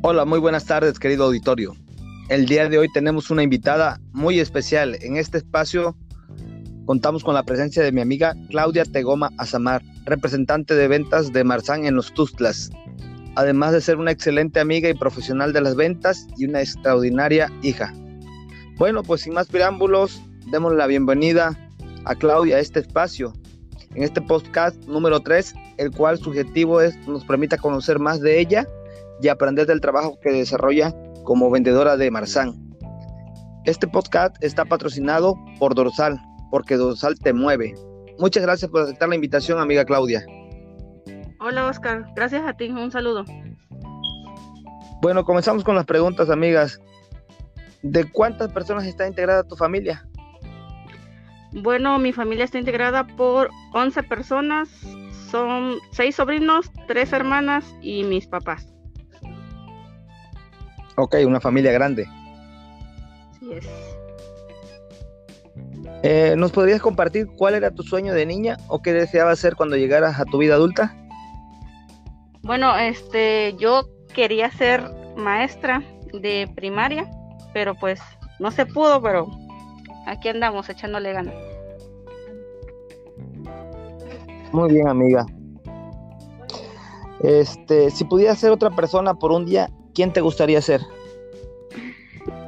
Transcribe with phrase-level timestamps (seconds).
[0.00, 1.74] Hola, muy buenas tardes, querido auditorio.
[2.28, 4.96] El día de hoy tenemos una invitada muy especial.
[5.02, 5.96] En este espacio
[6.86, 11.84] contamos con la presencia de mi amiga Claudia Tegoma Azamar, representante de ventas de Marzán
[11.84, 12.70] en los Tustlas,
[13.34, 17.92] además de ser una excelente amiga y profesional de las ventas y una extraordinaria hija.
[18.76, 20.22] Bueno, pues sin más preámbulos,
[20.52, 21.58] demos la bienvenida
[22.04, 23.32] a Claudia a este espacio,
[23.96, 28.38] en este podcast número 3, el cual su objetivo es nos permita conocer más de
[28.38, 28.68] ella
[29.20, 32.54] y aprender del trabajo que desarrolla como vendedora de Marzán.
[33.64, 36.18] Este podcast está patrocinado por Dorsal,
[36.50, 37.74] porque Dorsal te mueve.
[38.18, 40.24] Muchas gracias por aceptar la invitación, amiga Claudia.
[41.40, 43.24] Hola Oscar, gracias a ti, un saludo.
[45.00, 46.80] Bueno, comenzamos con las preguntas, amigas.
[47.82, 50.04] ¿De cuántas personas está integrada tu familia?
[51.52, 54.68] Bueno, mi familia está integrada por 11 personas,
[55.30, 58.74] son 6 sobrinos, 3 hermanas y mis papás.
[60.98, 62.08] Ok, una familia grande.
[63.38, 63.66] Sí es.
[66.02, 69.76] Eh, ¿Nos podrías compartir cuál era tu sueño de niña o qué deseabas hacer cuando
[69.76, 70.96] llegaras a tu vida adulta?
[72.42, 74.82] Bueno, este, yo quería ser
[75.16, 77.08] maestra de primaria,
[77.52, 78.00] pero pues
[78.40, 79.28] no se pudo, pero
[80.06, 81.34] aquí andamos echándole ganas.
[84.50, 85.26] Muy bien, amiga.
[87.20, 89.68] Este, si pudieras ser otra persona por un día,
[89.98, 90.80] ¿quién te gustaría ser?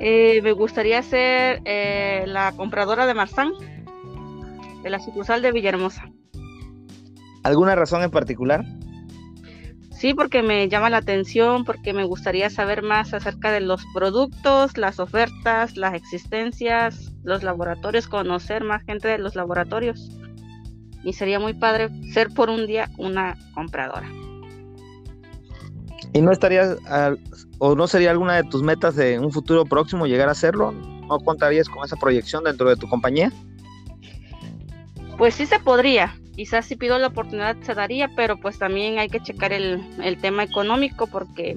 [0.00, 3.52] Eh, me gustaría ser eh, la compradora de Marzán,
[4.82, 6.10] de la sucursal de Villahermosa.
[7.44, 8.64] ¿Alguna razón en particular?
[9.92, 14.76] Sí, porque me llama la atención, porque me gustaría saber más acerca de los productos,
[14.76, 20.10] las ofertas, las existencias, los laboratorios, conocer más gente de los laboratorios.
[21.04, 24.08] Y sería muy padre ser por un día una compradora.
[26.16, 26.78] ¿Y no estarías
[27.58, 30.72] o no sería alguna de tus metas de un futuro próximo llegar a hacerlo?
[30.72, 33.30] ¿No contarías con esa proyección dentro de tu compañía?
[35.18, 39.10] Pues sí se podría, quizás si pido la oportunidad se daría, pero pues también hay
[39.10, 41.54] que checar el, tema económico porque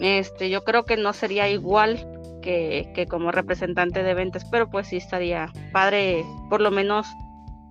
[0.00, 1.98] este yo creo que no sería igual
[2.40, 7.06] que, como representante de ventas, pero pues sí estaría padre por lo menos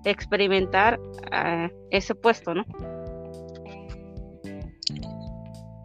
[0.05, 2.63] experimentar uh, ese puesto, ¿no?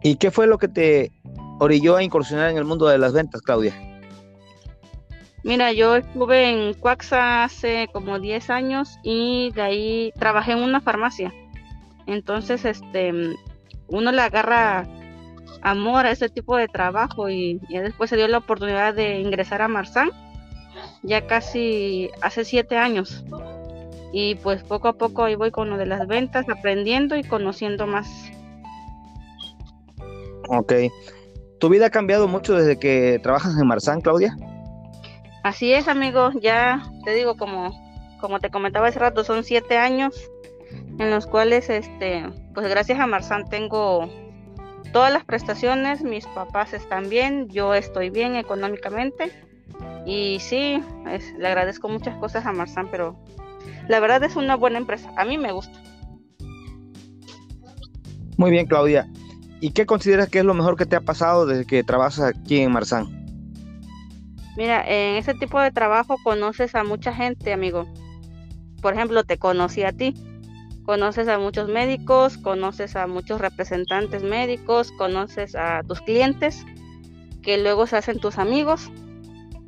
[0.03, 1.11] ¿Y qué fue lo que te
[1.59, 3.73] orilló a incursionar en el mundo de las ventas, Claudia?
[5.43, 10.81] Mira, yo estuve en Cuaxa hace como 10 años y de ahí trabajé en una
[10.81, 11.33] farmacia.
[12.05, 13.13] Entonces, este,
[13.87, 14.85] uno le agarra
[15.61, 19.61] amor a ese tipo de trabajo y, y después se dio la oportunidad de ingresar
[19.61, 20.11] a Marzán,
[21.01, 23.23] ya casi hace 7 años.
[24.11, 27.87] Y pues poco a poco ahí voy con lo de las ventas, aprendiendo y conociendo
[27.87, 28.07] más
[30.49, 30.73] Ok.
[31.59, 34.35] ¿Tu vida ha cambiado mucho desde que trabajas en Marzán, Claudia?
[35.43, 36.31] Así es, amigo.
[36.41, 37.71] Ya te digo, como,
[38.19, 40.29] como te comentaba hace rato, son siete años
[40.99, 44.09] en los cuales, este, pues gracias a Marzán tengo
[44.91, 49.31] todas las prestaciones, mis papás están bien, yo estoy bien económicamente
[50.05, 50.81] y sí,
[51.37, 53.17] le agradezco muchas cosas a Marzán, pero
[53.87, 55.11] la verdad es una buena empresa.
[55.17, 55.77] A mí me gusta.
[58.37, 59.07] Muy bien, Claudia.
[59.63, 62.59] ¿Y qué consideras que es lo mejor que te ha pasado desde que trabajas aquí
[62.59, 63.07] en Marzán?
[64.57, 67.87] Mira, en ese tipo de trabajo conoces a mucha gente, amigo.
[68.81, 70.15] Por ejemplo, te conocí a ti.
[70.83, 76.65] Conoces a muchos médicos, conoces a muchos representantes médicos, conoces a tus clientes,
[77.41, 78.91] que luego se hacen tus amigos.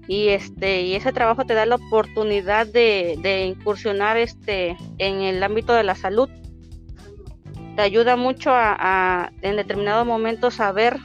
[0.10, 5.42] Y este, y ese trabajo te da la oportunidad de, de incursionar este en el
[5.42, 6.30] ámbito de la salud
[7.76, 10.98] te ayuda mucho a, en determinado momento saber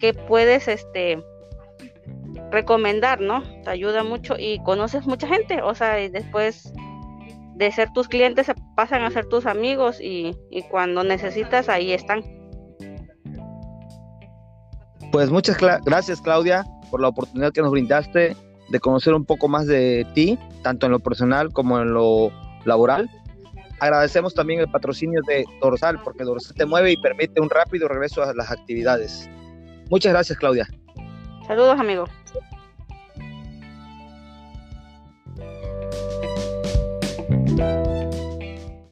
[0.00, 1.22] qué puedes este
[2.50, 3.42] recomendar, ¿no?
[3.62, 6.72] Te ayuda mucho y conoces mucha gente, o sea, y después
[7.54, 11.92] de ser tus clientes se pasan a ser tus amigos y, y cuando necesitas ahí
[11.92, 12.24] están.
[15.12, 18.36] Pues muchas gracias Claudia por la oportunidad que nos brindaste
[18.68, 22.32] de conocer un poco más de ti, tanto en lo personal como en lo
[22.64, 23.08] laboral.
[23.80, 28.22] Agradecemos también el patrocinio de Dorsal, porque Dorsal te mueve y permite un rápido regreso
[28.22, 29.28] a las actividades.
[29.90, 30.68] Muchas gracias, Claudia.
[31.46, 32.06] Saludos, amigo.